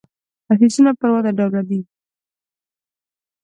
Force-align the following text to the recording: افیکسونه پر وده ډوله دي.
افیکسونه 0.53 0.91
پر 0.99 1.09
وده 1.13 1.31
ډوله 1.37 1.61
دي. 1.69 1.81